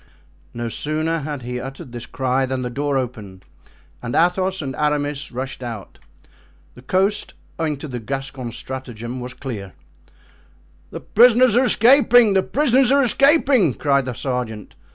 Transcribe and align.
No 0.51 0.67
sooner 0.67 1.19
had 1.19 1.43
he 1.43 1.59
uttered 1.59 1.91
this 1.91 2.07
cry 2.07 2.47
than 2.47 2.63
the 2.63 2.71
door 2.71 2.97
opened 2.97 3.45
and 4.01 4.15
Athos 4.15 4.59
and 4.59 4.75
Aramis 4.75 5.31
rushed 5.31 5.61
out. 5.61 5.99
The 6.73 6.81
coast, 6.81 7.35
owing 7.59 7.77
to 7.77 7.87
the 7.87 7.99
Gascon's 7.99 8.57
stratagem, 8.57 9.19
was 9.19 9.35
clear. 9.35 9.73
"The 10.89 11.01
prisoners 11.01 11.55
are 11.55 11.65
escaping! 11.65 12.33
the 12.33 12.41
prisoners 12.41 12.91
are 12.91 13.03
escaping!" 13.03 13.75
cried 13.75 14.05
the 14.05 14.13
sergeant. 14.13 14.73